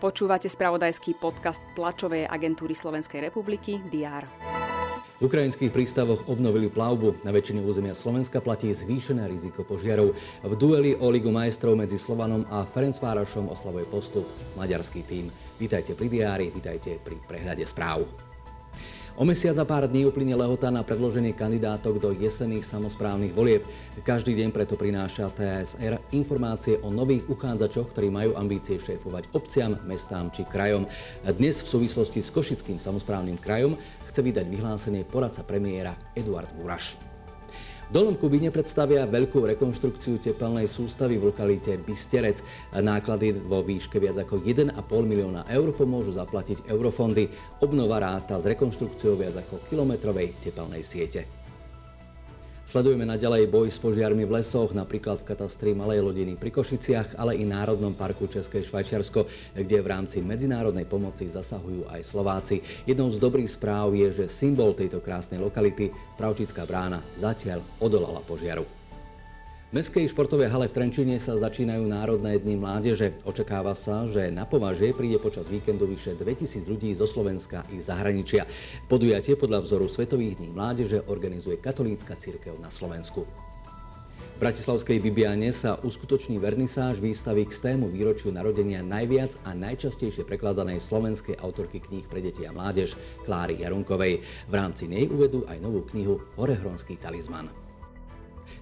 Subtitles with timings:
[0.00, 4.24] Počúvate spravodajský podcast tlačovej agentúry Slovenskej republiky DR.
[5.20, 7.20] V ukrajinských prístavoch obnovili plavbu.
[7.20, 10.16] Na väčšine územia Slovenska platí zvýšené riziko požiarov.
[10.40, 14.24] V dueli o Ligu majstrov medzi Slovanom a Ferencvárašom oslavuje postup
[14.56, 15.28] maďarský tým.
[15.60, 18.29] Vítajte pri diári, vítajte pri prehľade správ.
[19.18, 23.66] O mesiac a pár dní uplynie lehota na predloženie kandidátok do jesenných samozprávnych volieb.
[24.06, 30.30] Každý deň preto prináša TSR informácie o nových uchádzačoch, ktorí majú ambície šéfovať obciam, mestám
[30.30, 30.86] či krajom.
[31.26, 33.74] Dnes v súvislosti s Košickým samozprávnym krajom
[34.06, 37.09] chce vydať vyhlásenie poradca premiéra Eduard Buraš.
[37.90, 42.38] Dolnom Kubíne predstavia veľkú rekonštrukciu tepelnej sústavy v lokalite Bysterec.
[42.70, 47.26] Náklady vo výške viac ako 1,5 milióna eur pomôžu zaplatiť eurofondy.
[47.58, 51.39] Obnova ráta s rekonštrukciou viac ako kilometrovej tepelnej siete.
[52.70, 57.34] Sledujeme naďalej boj s požiarmi v lesoch, napríklad v katastri Malej Lodiny pri Košiciach, ale
[57.34, 59.26] i Národnom parku České Švajčiarsko,
[59.58, 62.62] kde v rámci medzinárodnej pomoci zasahujú aj Slováci.
[62.86, 68.79] Jednou z dobrých správ je, že symbol tejto krásnej lokality, Pravčická brána, zatiaľ odolala požiaru.
[69.70, 73.14] Mestskej športovej hale v Trenčine sa začínajú Národné dny mládeže.
[73.22, 78.50] Očakáva sa, že na považe príde počas víkendu vyše 2000 ľudí zo Slovenska i zahraničia.
[78.90, 83.22] Podujatie podľa vzoru Svetových dní mládeže organizuje katolícka církev na Slovensku.
[84.18, 90.82] V Bratislavskej Bibiane sa uskutoční vernisáž výstavy k stému výročiu narodenia najviac a najčastejšie prekladanej
[90.82, 94.18] slovenskej autorky kníh pre deti a mládež Kláry Jarunkovej.
[94.50, 97.69] V rámci nej uvedú aj novú knihu Horehronský talizman.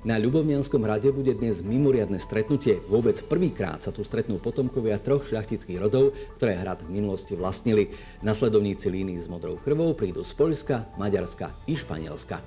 [0.06, 2.78] Na Ľubovnianskom hrade bude dnes mimoriadne stretnutie.
[2.86, 7.90] Vôbec prvýkrát sa tu stretnú potomkovia troch šľachtických rodov, ktoré hrad v minulosti vlastnili.
[8.22, 12.38] Nasledovníci línii s modrou krvou prídu z Poľska, Maďarska i Španielska.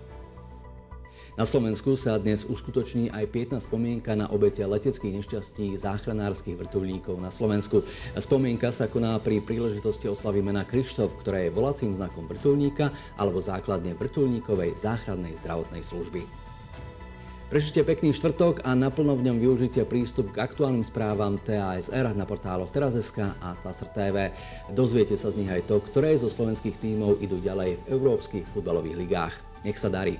[1.35, 7.35] Na Slovensku sa dnes uskutoční aj 15 spomienka na obete leteckých nešťastí záchranárskych vrtulníkov na
[7.35, 7.83] Slovensku.
[8.15, 13.91] Spomienka sa koná pri príležitosti oslavy mena Krištof, ktoré je volacím znakom vrtulníka alebo základne
[13.99, 16.23] vrtulníkovej záchrannej zdravotnej služby.
[17.51, 22.71] Prežite pekný štvrtok a naplno v ňom využite prístup k aktuálnym správam TASR na portáloch
[22.71, 24.31] Teraz.sk a TASR TV.
[24.71, 28.95] Dozviete sa z nich aj to, ktoré zo slovenských tímov idú ďalej v európskych futbalových
[28.95, 29.35] ligách.
[29.67, 30.15] Nech sa darí.